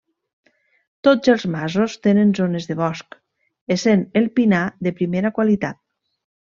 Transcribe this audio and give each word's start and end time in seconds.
Tots 1.07 1.31
els 1.33 1.45
masos 1.57 1.99
tenen 2.07 2.33
zones 2.41 2.67
de 2.71 2.79
bosc, 2.81 3.21
essent 3.79 4.09
el 4.23 4.29
pinar 4.41 4.67
de 4.89 4.99
primera 5.03 5.37
qualitat. 5.39 5.85